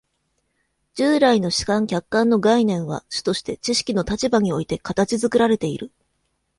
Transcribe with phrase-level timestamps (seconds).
[0.95, 5.91] 従来の主観・客観の概念は主として知識の立場において形作られている。